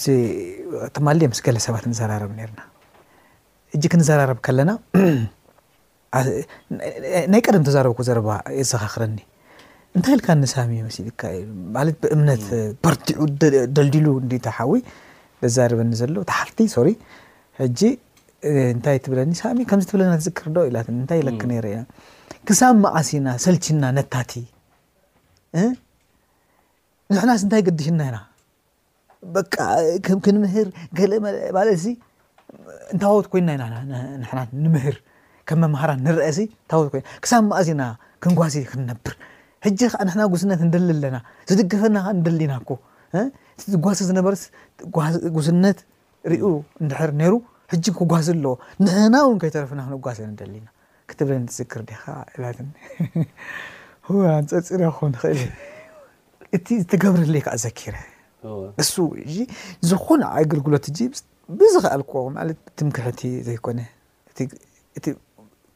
ተማድ 0.96 1.22
መስ 1.32 1.40
ገለ 1.46 1.58
ሰባት 1.68 1.84
ንዘራርብ 1.92 2.32
ነርና 2.40 2.60
እጂ 3.78 3.84
ክንዘራርብ 3.94 4.38
ከለና 4.46 4.72
ናይ 7.32 7.42
ቀደም 7.46 7.64
ተዛረበኩ 7.66 8.00
ዘርባ 8.08 8.28
የዘኻኽረኒ 8.60 9.20
እንታይ 9.96 10.14
ኢልካኒ 10.18 10.42
ሳሚ 10.54 10.72
መስካእ 10.86 11.36
ማለት 11.76 11.96
ብእምነት 12.04 12.44
በርቲዑ 12.84 13.20
ደልዲሉ 13.78 14.08
ታሓዊ 14.46 14.72
ተዛርበኒ 15.44 15.92
ዘሎ 16.02 16.16
ተሓልቲ 16.30 16.58
ሶሪ 16.76 16.88
ሕጂ 17.62 17.80
እንታይ 18.74 18.98
ትብለኒ 19.06 19.32
ሳሚ 19.42 19.58
ከምዚ 19.72 19.84
ትብለና 19.92 20.14
ትዝክር 20.22 20.46
ዶ 20.56 20.58
ኢላት 20.70 20.88
እንታይ 20.96 21.22
ለክ 21.28 21.42
ነረ 21.52 21.66
እያ 21.74 21.80
ክሳብ 22.48 22.74
መእሲና 22.84 23.28
ሰልቺና 23.44 23.84
ነታቲ 23.98 24.32
ንሕና 27.14 27.30
ስንታይ 27.42 27.62
ገዲሽና 27.68 28.02
ኢና 28.10 28.18
በቃ 29.36 29.56
ክንምህር 30.26 30.68
ለለ 31.00 31.14
ባለ 31.56 31.70
እንታወት 32.94 33.26
ኮይና 33.32 33.50
ኢናንሕና 33.58 34.40
ንምህር 34.64 34.96
ከም 35.50 35.60
መምሃራ 35.64 35.92
ንረአሲ 36.06 36.40
እንታወትና 36.52 37.04
ክሳብ 37.24 37.44
መእሲና 37.52 37.82
ክንጓሲ 38.24 38.56
ክንነብር 38.72 39.14
ሕጂ 39.66 39.80
ከዓ 39.92 40.02
ንሕና 40.08 40.22
ጉስነት 40.34 40.60
ንደሊ 40.68 40.86
ኣለና 40.96 41.18
ዝደገፈና 41.50 41.98
ከ 42.06 42.10
ንደሊ 42.20 42.42
ና 42.52 42.56
ኮ 42.68 42.72
ጓስ 43.86 44.00
ዝነበረ 44.10 44.34
ጉስነት 45.38 45.80
ርዩ 46.32 46.44
ንድሕር 46.84 47.12
ነይሩ 47.22 47.34
ሕጂ 47.74 47.86
ክጓስ 48.00 48.28
ኣለዎ 48.36 48.54
ንሕና 48.86 49.16
እውን 49.26 49.38
ከይተረፈና 49.44 49.82
ክጓስ 49.94 50.20
ንደሊ 50.34 50.54
ና 50.66 50.68
ክትብለ 51.10 51.34
ንትስክር 51.44 51.82
ዲኻ 51.90 52.04
ዕላትኒ 52.36 52.70
ዋ 54.18 54.24
ንፀፅሪ 54.44 54.80
ክኹ 54.94 54.98
ንኽእል 55.14 55.42
እቲ 56.56 56.66
ዝተገብረለ 56.82 57.36
ከዓ 57.46 57.56
ዘኪረ 57.66 57.96
እሱ 58.82 58.94
እ 59.36 59.46
ዝኹን 59.90 60.22
ኣገልግሎት 60.36 60.86
እ 60.92 60.94
ብዝኽኣል 61.60 62.02
ክዎ 62.10 62.20
ማለት 62.38 62.60
ትምክሕቲ 62.80 63.22
ዘይኮነ 63.48 63.80
እቲ 64.98 65.06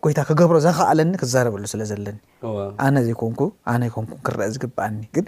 ኮይታ 0.04 0.20
ክገብሮ 0.30 0.56
ዘኽኣለኒ 0.68 1.12
ክዛረበሉ 1.22 1.63
ስለ 1.74 1.82
ዘለኒ 1.92 2.18
ኣነ 2.86 2.96
ን 3.08 3.50
ኣነን 3.74 3.90
ክረአ 4.28 4.48
ዝግባኣኒ 4.54 4.98
ግን 5.16 5.25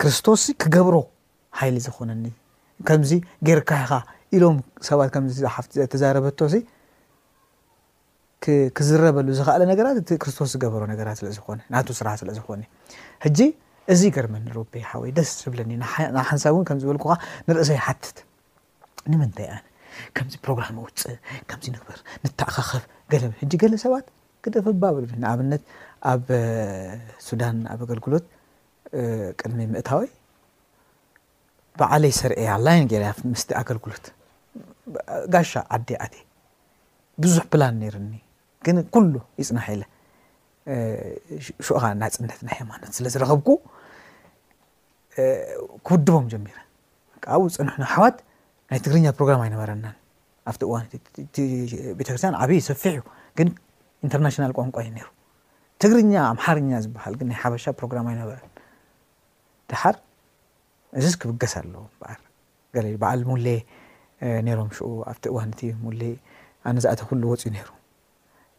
ክርስቶስ 0.00 0.42
ክገብሮ 0.62 0.96
ሃይሊ 1.60 1.76
ዝኾነኒ 1.86 2.24
ከምዚ 2.88 3.10
ጌይርካይኻ 3.46 3.90
ኢሎም 4.36 4.56
ሰባት 4.90 5.08
ከም 5.14 5.24
ዝሓፍቲ 5.38 5.72
ተዛረበቶ 5.92 6.38
ክዝረበሉ 8.76 9.26
ዝካኣለ 9.38 9.62
ነገራት 9.72 9.96
እቲ 10.02 10.10
ክርስቶስ 10.22 10.48
ዝገበሮ 10.54 10.82
ነገራት 10.92 11.16
ስ 11.20 11.28
ዝኾ 11.36 11.46
ናቱ 11.74 11.88
ስራ 11.98 12.08
ስለ 12.20 12.28
ዝኾነ 12.38 12.62
ሕጂ 13.24 13.38
እዚ 13.92 14.02
ገርመን 14.16 14.42
ንርበ 14.48 14.72
ሓወይ 14.90 15.10
ደስ 15.18 15.30
ዝብለኒ 15.42 15.70
ና 16.16 16.20
ሓንሳብ 16.28 16.50
እውን 16.54 16.64
ከምዝበልኩ 16.68 17.04
ኸ 17.12 17.14
ንርእሰይ 17.48 17.78
ሓትት 17.86 18.16
ንምንታይ 19.12 19.46
ኣነ 19.56 19.60
ከምዚ 20.16 20.34
ፕሮግራም 20.46 20.76
ውፅእ 20.84 21.18
ከምዚ 21.50 21.66
ንበር 21.74 21.98
ንተኣካኸብ 22.24 22.84
ገለ 23.14 23.22
ሕጂ 23.42 23.52
ገለ 23.62 23.74
ሰባት 23.84 24.06
ክደፈባብ 24.44 24.94
ንኣብነት 25.24 25.62
ኣብ 26.12 26.26
ሱዳን 27.28 27.56
ኣብ 27.74 27.80
ኣገልግሎት 27.86 28.26
ቅድሚ 29.40 29.60
ምእታዊ 29.74 30.02
በዓለይ 31.80 32.12
ሰርእያ 32.20 32.50
ላይን 32.66 32.86
ገ 32.92 32.94
ምስ 33.34 33.42
ኣገልግሎት 33.62 34.04
ጋሻ 35.34 35.52
ዓዲ 35.76 35.88
ኣቴይ 36.04 36.24
ብዙሕ 37.22 37.44
ፕላን 37.52 37.74
ነርኒ 37.82 38.12
ግን 38.66 38.76
ኩሉ 38.94 39.14
ይፅናሕ 39.40 39.66
ኢለ 39.74 39.82
ሽኡኻ 41.66 41.84
ናፅነት 42.00 42.40
ናይ 42.48 42.54
ሃማኖት 42.60 42.92
ስለ 42.96 43.06
ዝረኸብኩ 43.14 43.48
ክውድቦም 45.86 46.26
ጀሚረ 46.32 46.56
ካብኡ 47.24 47.46
ፅንሕ 47.56 47.74
ናሓዋት 47.82 48.16
ናይ 48.70 48.78
ትግርኛ 48.84 49.06
ፕሮግራም 49.18 49.40
ኣይነበረናን 49.46 49.96
ኣብቲ 50.50 50.62
እዋን 50.68 50.84
ቤተክርስትያን 51.98 52.36
ዓብይ 52.42 52.58
ይሰፊሕ 52.60 52.92
እዩ 52.96 53.02
ግን 53.38 53.48
ኢንተርናሽናል 54.06 54.52
ቋንቋ 54.58 54.76
እዩ 54.84 54.88
ነይሩ 54.96 55.08
ትግርኛ 55.82 56.14
ኣምሓርኛ 56.32 56.70
ዝበሃል 56.86 57.14
ግን 57.20 57.28
ናይ 57.32 57.38
ሓበሻ 57.42 57.64
ፕሮግራም 57.80 58.06
ኣይነበረ 58.12 58.40
ድሓር 59.72 59.96
እዚ 61.00 61.06
ክብገስ 61.22 61.54
ኣለዎ 61.60 61.84
በር 62.74 62.86
ዩ 62.92 62.96
በዓል 63.04 63.22
ሙሌ 63.32 63.46
ነይሮም 64.48 64.70
ሽኡ 64.78 64.88
ኣብቲ 65.12 65.24
እዋንእቲ 65.34 65.60
ሙ 65.84 65.90
ኣነዝእተ 66.70 67.00
ኩሉ 67.10 67.22
ወፅ 67.32 67.42
ሩ 67.62 67.70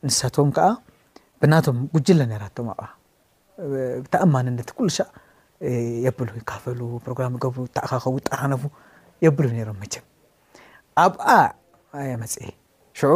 እንሳቶም 0.05 0.50
ከዓ 0.55 0.67
ብናቶም 1.41 1.77
ጉጅለ 1.93 2.22
ነራቶም 2.31 2.67
ኣቕ 2.74 2.81
ብተኣማንነት 4.03 4.69
ቁልሻ 4.77 4.98
የብሉ 6.05 6.29
ይካፈሉ 6.39 6.79
ፕሮግራም 7.05 7.33
ገብሩ 7.43 7.62
ተኣካኸቡ 7.75 8.13
ይጠሃነፉ 8.22 8.62
የብሉ 9.25 9.45
ነሮም 9.57 9.77
መቸብ 9.83 10.03
ኣብኣ 11.03 11.27
መፅ 12.22 12.33
ሽዑ 13.01 13.12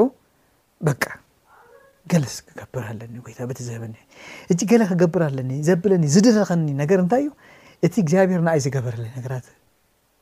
በቀ 0.88 1.03
ገለ 2.12 2.25
ክገብር 2.48 2.84
ኣለኒ 2.91 3.13
ይታ 3.32 3.39
በቲ 3.50 3.60
ዝበኒ 3.70 3.96
እዚ 4.51 4.60
ገለ 4.72 4.84
ክገብር 4.91 5.22
ኣለኒ 5.29 5.51
ዘብለኒ 5.70 6.03
ዝደደኸኒ 6.15 6.67
ነገር 6.84 7.00
እንታይ 7.03 7.24
እዩ 7.25 7.32
እቲ 7.86 7.96
እግዚኣብሄር 8.03 8.41
ንኣይ 8.46 8.62
ዝገበረለ 8.65 9.06
ነገራት 9.17 9.48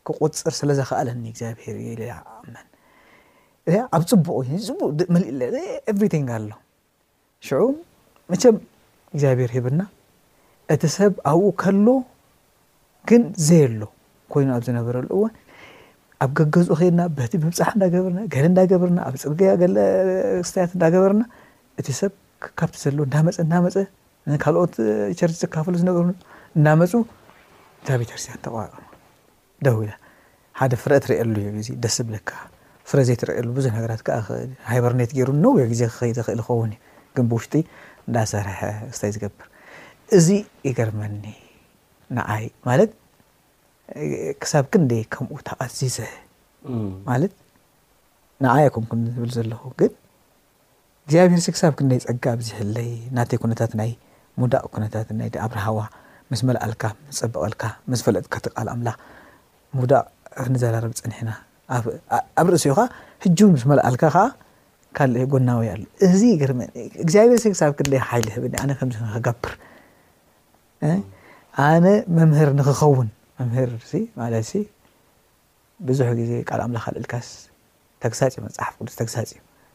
ክቁፅር 0.07 0.53
ስለዘኽኣለኒ 0.61 1.23
እግዚኣብሄር 1.33 1.77
ኣብ 3.95 4.01
ፅቡቅዚቡቅመልእ 4.09 5.55
ኤቨሪንግ 5.91 6.27
ኣሎ 6.37 6.49
ሽዑ 7.47 7.61
መቸም 8.31 8.55
እግዚኣብሄር 9.13 9.51
ሂብና 9.55 9.81
እቲ 10.73 10.83
ሰብ 10.97 11.13
ኣብኡ 11.31 11.45
ከሎ 11.61 11.87
ግን 13.09 13.23
ዘየ 13.47 13.61
ኣሎ 13.69 13.81
ኮይኑ 14.33 14.49
ኣብ 14.57 14.63
ዝነበረሉ 14.67 15.07
እዋን 15.17 15.33
ኣብ 16.23 16.29
ገገዝ 16.39 16.67
ከድና 16.79 17.01
በቲ 17.17 17.33
ብብፃሕ 17.43 17.69
እንዳገበርና 17.75 18.19
ገለ 18.33 18.45
እንዳገበርና 18.51 18.99
ኣብ 19.07 19.15
ፅርግ 19.23 19.41
ለ 19.75 19.77
ስተያት 20.49 20.71
እንዳገበርና 20.77 21.23
እቲ 21.81 21.87
ሰብ 22.01 22.11
ክካብቲ 22.45 22.75
ዘለዎ 22.85 23.03
እንዳመፀ 23.07 23.35
እዳመፀ 23.45 23.75
ካልኦት 24.45 24.75
ቸርች 25.19 25.37
ዝካፈሉ 25.43 25.73
ዝነበር 25.83 26.03
እዳመፁ 26.59 26.93
ታ 27.87 27.97
ቤተ 28.01 28.09
ክርስትያ 28.15 28.35
ተቋቀ 28.47 28.71
ደው 29.65 29.77
ኢላ 29.85 29.93
ሓደ 30.61 30.71
ፍረአ 30.83 30.99
ርአየሉ 31.13 31.35
ደስ 31.85 31.95
ዝብልካ 31.99 32.29
ፍረዘይ 32.89 33.15
ትርአየሉ 33.21 33.45
ብዙሕ 33.57 33.71
ነገራት 33.77 34.01
ከ 34.07 34.17
ሃይበርነት 34.71 35.11
ገይሩ 35.17 35.29
ነወ 35.43 35.53
ግዜ 35.71 35.81
ክኸ 35.91 35.99
ክእል 36.17 36.37
ዝኸውንእዩ 36.41 36.79
ግን 37.17 37.25
ብውሽጢ 37.31 37.53
እንዳሰርሐ 38.07 38.59
ስተይ 38.95 39.11
ዝገብር 39.15 39.47
እዚ 40.17 40.27
ይገርመኒ 40.67 41.23
ንዓይ 42.17 42.45
ማለት 42.69 42.91
ክሳብ 44.41 44.65
ክንደይ 44.73 45.01
ከምኡ 45.15 45.37
ተቐዚዘ 45.47 45.97
ማለት 47.09 47.33
ንዓይ 48.45 48.63
ኣይኮም 48.67 48.85
ምዝብል 49.05 49.31
ዘለ 49.37 49.53
ግን 49.81 49.91
እግዚኣብሄርሲ 51.05 51.47
ክሳብ 51.55 51.73
ክንደይ 51.79 51.99
ፀጋ 52.05 52.25
ብዝሕለይ 52.41 52.91
ናተይ 53.17 53.39
ኩነታት 53.43 53.73
ናይ 53.81 53.91
ሙዳቅ 54.41 54.63
ኩነታት 54.75 55.09
ና 55.17 55.29
ኣብርሃዋ 55.47 55.79
ምስ 56.31 56.39
መልኣልካ 56.49 56.83
ምስፀበቐልካ 57.11 57.63
ምስ 57.91 57.99
ፈለጥካ 58.05 58.35
ትቃልምላ 58.45 58.89
ሙዳቅ 59.77 60.05
ክንዘራረብ 60.45 60.93
ፅኒሕና 61.03 61.29
ኣብ 62.39 62.47
ርእሲኡ 62.53 62.73
ኸ 62.77 62.81
ሕጁ 63.23 63.37
ምስ 63.51 63.63
መልኣልካ 63.69 64.03
ከዓ 64.15 64.19
ካልእ 64.97 65.25
ጎናወይ 65.33 65.69
ኣ 65.73 65.75
እዚ 66.07 66.21
ር 66.49 66.53
እግዚኣብሔር 67.03 67.39
ሰ 67.43 67.45
ክሳብ 67.53 67.71
ክደይ 67.77 68.01
ሓይሊ 68.09 68.27
ህብኒ 68.35 68.53
ኣነ 68.63 68.71
ከምዚ 68.79 68.95
ክክገብር 69.05 69.53
ኣነ 71.67 71.85
መምህር 72.17 72.49
ንክኸውን 72.59 73.09
መምህር 73.39 73.71
ሲ 73.91 73.93
ማለትሲ 74.19 74.51
ብዙሕ 75.87 76.09
ግዜ 76.19 76.31
ካል 76.49 76.61
ኣምላኻልእልካስ 76.65 77.27
ተግሳፂ 78.03 78.33
መፅሓፍ 78.45 78.73
ቅዱስ 78.79 78.95
ተግሳፂ 79.01 79.31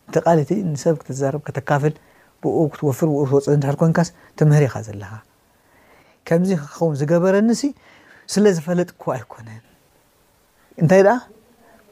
እቲ 0.09 0.15
ቃልእቲ 0.27 0.51
ንሰብ 0.73 0.95
ክትዛርብ 1.01 1.41
ከተካፍል 1.47 1.95
ብኡ 2.43 2.59
ክትወፍር 2.73 3.09
ብኡ 3.13 3.21
ክትወፅትሕ 3.29 3.75
ኮይንካስ 3.81 4.09
ትምህር 4.39 4.63
ኢኻ 4.69 4.75
ዘለኻ 4.89 5.11
ከምዚ 6.29 6.51
ክኸውን 6.63 6.95
ዝገበረኒሲ 7.01 7.61
ስለ 8.33 8.45
ዝፈለጥኩ 8.57 9.03
ኣይኮነን 9.17 9.63
እንታይ 10.83 11.03
ኣ 11.17 11.19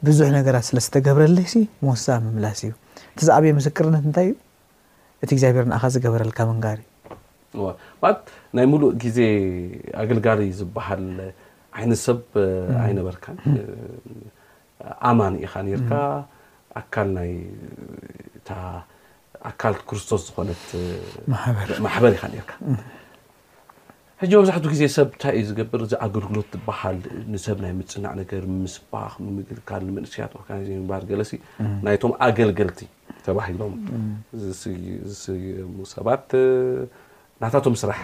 ብዙሕ 0.07 0.27
ነገራት 0.37 0.65
ስለ 0.67 0.77
ዝተገብረለ 0.85 1.39
መወሳ 1.85 2.05
ምምላስ 2.25 2.59
እዩ 2.65 2.71
እቲ 3.15 3.19
ዛዕበየ 3.29 3.51
ምስክርነት 3.57 4.03
እንታይ 4.09 4.27
እዩ 4.31 4.35
እቲ 5.23 5.29
እግዚኣብሔር 5.35 5.65
ንኣኻ 5.69 5.83
ዝገበረልካ 5.95 6.39
መንጋር 6.51 6.77
እዩለት 6.79 8.21
ናይ 8.57 8.65
ሙሉእ 8.73 8.91
ግዜ 9.03 9.19
ኣገልጋሪ 10.03 10.41
ዝበሃል 10.59 11.03
ዓይነሰብ 11.79 12.19
ኣይነበርካን 12.85 13.37
ኣማን 15.09 15.33
ኢኻ 15.47 15.53
ርካ 15.81 15.91
ኣካ 16.81 16.95
ናይእ 17.15 17.41
ኣካልቲ 19.49 19.81
ክርስቶስ 19.89 20.21
ዝኾነት 20.29 20.63
ማሕበር 21.87 22.11
ኢኻ 22.19 22.23
ርካ 22.41 22.51
ሕጂ 24.21 24.31
መብዛሕቱ 24.39 24.63
ግዜ 24.71 24.83
ሰብ 24.95 25.07
ንታይ 25.15 25.31
እዩ 25.39 25.43
ዝገብር 25.49 25.79
እዚ 25.83 25.93
ኣገልግሎት 26.05 26.47
ዝበሃል 26.55 26.97
ንሰብ 27.33 27.57
ናይ 27.63 27.71
ምፅናዕ 27.77 28.11
ነገር 28.21 28.43
ምስባክ 28.63 29.13
ምግልካል 29.35 29.81
ንመንእስያት 29.89 30.31
ኦርጋዜን 30.39 30.81
ህርገለሲ 30.95 31.31
ናይቶም 31.85 32.13
ኣገልገልቲ 32.27 32.79
ተባሂሎም 33.25 33.73
ዝስ 34.41 35.21
ሰባት 35.93 36.27
ናታቶም 37.43 37.75
ስራሕ 37.83 37.99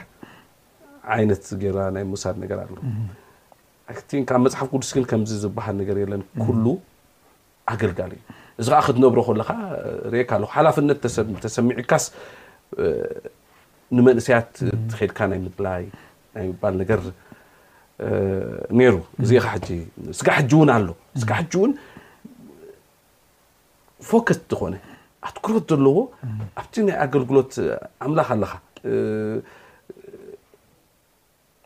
ዓይነት 1.15 1.43
ገ 1.63 1.75
ናይ 1.97 2.04
ምውሳድ 2.13 2.36
ነገር 2.45 2.58
ኣለ 2.65 2.78
ኣብ 4.38 4.41
መፅሓፍ 4.45 4.67
ጉዱስ 4.75 4.91
ግን 4.97 5.06
ከምዚ 5.12 5.32
ዝበሃል 5.45 5.75
ነገር 5.84 5.99
የለ 6.04 6.13
ሉ 6.65 6.78
ኣገልጋል 7.75 8.13
እዩ 8.19 8.21
እዚ 8.62 8.67
ከዓ 8.73 8.82
ክትነብሮ 8.89 9.19
ከለካ 9.30 9.51
ርካ 10.13 10.32
ኣለ 10.39 10.43
ሓላፍነት 10.56 10.99
ተሰሚዒካስ 11.45 12.06
ንመንእስያት 13.95 14.49
ትከድካ 14.91 15.19
ናይ 15.32 15.39
ምፍላይ 15.47 15.84
ናይ 16.36 16.48
ባል 16.62 16.74
ነገር 16.82 17.00
ነሩ 18.80 18.93
እዚካ 19.24 19.48
ስጋ 20.19 20.28
ሕ 20.38 20.41
እውን 20.56 20.69
ኣሎ 20.78 20.88
ጋ 21.30 21.32
ሕ 21.39 21.43
እውን 21.58 21.71
ፎክት 24.10 24.41
ዝኮነ 24.54 24.76
ኣትኩረት 25.28 25.65
ዘለዎ 25.74 25.98
ኣብቲ 26.62 26.74
ናይ 26.88 26.95
ኣገልግሎት 27.06 27.54
ኣምላክ 28.06 28.28
ኣለካ 28.36 28.54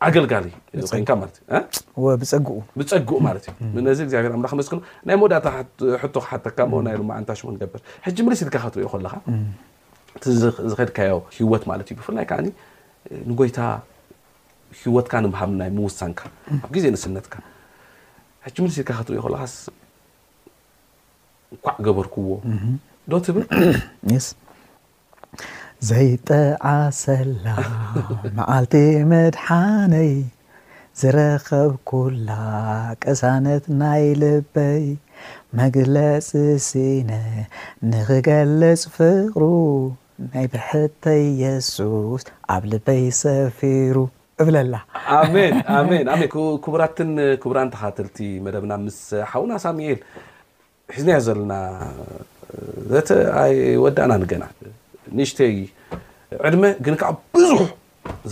ኣገልጋሊ 0.08 0.44
ኮይንካ 0.92 1.10
እዩፀብፀጉኡ 1.52 3.18
ማት 3.26 3.44
እዩ 3.74 3.82
ነዚ 3.86 3.98
ግዚብ 4.08 4.26
ላ 4.32 4.46
መስክ 4.60 4.72
ናይ 5.08 5.16
መዳ 5.22 5.34
ሓካ 6.30 6.58
ና 6.86 6.94
ማንታሽክገብር 7.10 7.80
መሊሲ 8.26 8.40
ልካ 8.48 8.56
ከትሪኦ 8.64 8.88
ከለካ 8.94 9.14
እቲዝከድካዮ 10.18 11.12
ሂወት 11.36 11.64
ማለት 11.70 11.86
እዩ 11.90 11.94
ብፍላይ 12.00 12.24
ዓ 12.38 12.40
ንጎይታ 13.30 13.58
ወትካሃውሳካኣብ 14.94 16.76
ዜ 16.82 16.86
ንስትካሕ 16.94 17.44
ስካ 18.74 18.90
ትሪኢ 19.06 19.22
ካስ 19.38 19.54
ኳዕ 21.64 21.76
ገበርክዎ 21.86 22.28
ዶ 23.12 23.18
ትብል 23.26 23.42
ዘይጠዓሰላ 25.88 27.44
መዓልቲ 28.38 28.74
ምድሓነይ 29.10 30.12
ዝረከብ 31.00 31.70
ኩላ 31.90 32.28
ቀሳነት 33.02 33.64
ናይ 33.80 34.04
ልበይ 34.22 34.84
መግለፂ 35.58 36.28
ሲነ 36.68 37.10
ንኽገልፅ 37.90 38.82
ፍቅሩ 38.96 39.42
ናይ 40.30 40.46
ብሕተይ 40.54 41.24
የሱስ 41.42 42.22
ኣብ 42.56 42.62
ልበይ 42.72 43.02
ሰፊሩ 43.20 43.96
ክቡራትን 46.64 47.10
ክቡራ 47.42 47.58
ተካተልቲ 47.74 48.18
መደብና 48.46 48.72
ምስ 48.84 48.98
ሓዉና 49.30 49.52
ሳሙኤል 49.64 49.98
ሒዝና 50.94 51.10
ዘለና 51.26 51.52
ዘተይ 52.92 53.56
ወዳእና 53.84 54.12
ገና 54.32 54.44
ንሽተይ 55.18 55.56
ዕድመ 56.46 56.64
ግን 56.84 56.94
ከዓ 57.00 57.10
ብዙሕ 57.34 57.58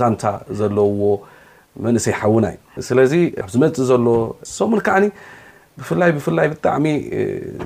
ዛንታ 0.01 0.23
ዘለዎ 0.59 0.91
መንእሰይ 1.87 2.15
ሓዉና 2.21 2.47
እዩ 2.79 2.85
ስለዚ 2.89 3.13
ብዝመፅእ 3.49 3.85
ዘሎ 3.91 4.07
ሰሙን 4.57 4.81
ከዓ 4.87 4.97
ብፍላይ 5.81 6.11
ብፍላይ 6.17 6.47
ብጣዕሚ 6.53 6.87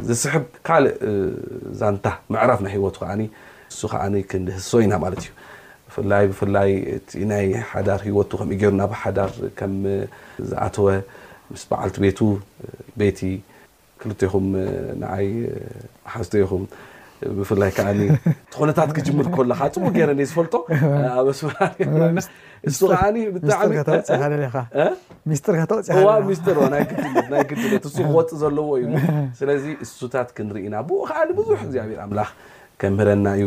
ዝስሕብ 0.09 0.45
ካልእ 0.67 0.97
ዛንታ 1.81 2.07
መዕራፍና 2.35 2.67
ሂወቱ 2.75 2.97
ዓ 3.13 3.15
እ 3.25 3.29
ከዓ 3.93 4.03
ክንህሶ 4.31 4.71
ኢና 4.85 4.95
ማለት 5.05 5.21
እዩ 5.25 5.29
ብፍላይ 5.93 6.25
ብፍላይ 6.31 6.71
እቲ 6.97 7.11
ናይ 7.31 7.47
ሓዳር 7.73 8.01
ሂወቱ 8.09 8.31
ከእ 8.41 8.55
ገይሩ 8.61 8.73
ናብ 8.81 8.93
ሓዳር 9.03 9.31
ከም 9.59 9.73
ዝኣተወ 10.51 10.87
ምስ 11.53 11.63
በዓልቲ 11.71 11.97
ቤቱ 12.05 12.21
ቤቲ 13.01 13.21
ክልይኹም 14.01 14.47
ይ 15.27 15.31
ሓዝተኹም 16.13 16.63
ብፍላይ 17.39 17.71
ዓ 17.89 17.91
ቲ 17.99 18.01
ኮነታት 18.59 18.91
ክጅምር 18.97 19.27
ለካ 19.51 19.61
ፅቡ 19.75 19.85
ረ 20.11 20.13
ዝፈልጦ 20.31 20.55
ኣ 21.11 21.13
ክወፅ 27.51 28.31
ዘለዎ 28.43 28.69
እዩ 28.81 28.89
ስለዚ 29.41 29.65
እሱታት 29.85 30.29
ክንርእና 30.39 30.75
ብኡ 30.89 30.99
ከዓ 31.11 31.19
ብዙሕ 31.39 31.61
ግኣብር 31.77 31.99
ኣምላ 32.07 32.19
ከምህረና 32.81 33.27
እዩ 33.39 33.47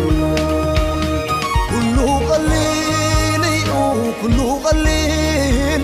كل 1.71 1.97
قليل 2.29 3.43
كل 4.21 4.39
قليل 4.63 5.83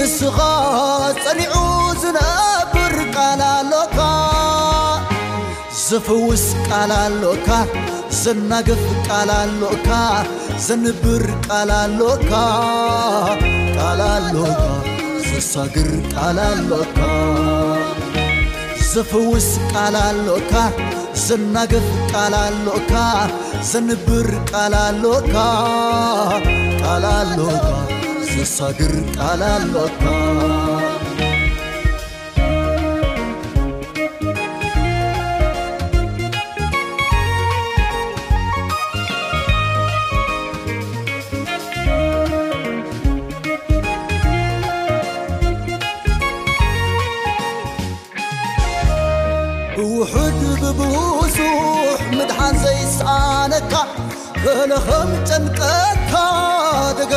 ንስኻ 0.00 0.36
ጸኒዑ 1.22 1.54
ዘነብር 2.02 2.94
ቃልሎካ 3.14 3.98
ዘፍውስ 5.86 6.44
ቃልሎእካ 6.68 7.48
ዘናግፍ 8.20 8.84
ቃልሎእካ 9.06 9.88
ዘንብር 10.66 11.24
ቃልሎእካ 11.48 12.32
ሎ 14.36 14.46
ዘሳድር 15.28 15.90
ቃላሎካ 16.14 16.98
ዘፍውስ 18.92 19.48
ቃልሎእካ 19.72 20.54
ዘናግፍ 21.26 21.88
ቃልሎእካ 22.14 22.96
ዘንብር 23.72 24.28
ቃልሎእካ 24.52 25.34
ልሎባ 27.04 27.99
فصدرت 28.30 29.18
على 29.18 29.56
اللطا 29.56 30.79
በለኸም 54.44 55.10
ጨንጠካ 55.28 56.12
ደገ 56.98 57.14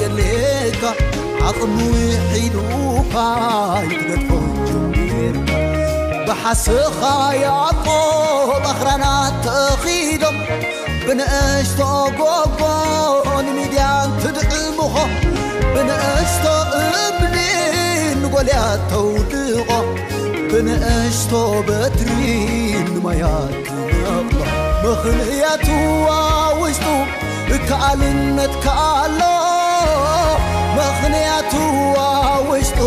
የሌካ 0.00 0.82
ኣቕምዊሒድ 1.48 2.56
ዉፋይ 2.78 3.86
ክደትኮ 4.00 4.30
ጀሚ 4.68 4.94
ብሓስኻ 6.26 7.00
ያቆኣኽራና 7.44 9.04
ተኺዶም 9.46 10.36
ብንአሽቶ 11.06 11.80
ጎጎ 12.20 12.60
ንሚድያን 13.46 14.12
ትድዕምኾ 14.24 14.94
ብንአሽቶ 15.74 16.46
እብሊ 17.04 17.36
ንጐልያ 18.22 18.60
ተውድቆ 18.92 19.70
ብንእሽቶ 20.52 21.32
በትሪ 21.68 22.20
ንመያት 22.92 23.67
መያትዋ 25.04 26.08
ውሽጡ 26.60 26.86
እከ 27.56 27.68
ዓልነትካሎ 27.88 29.20
መኽንያትዋ 30.78 31.96
ውሽጡ 32.48 32.80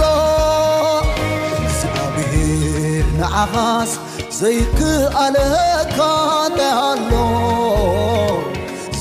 እንስኣብሔር 1.61 3.05
ንኣኻስ 3.19 3.91
ዘይክኣለካንያኣሎ 4.39 7.11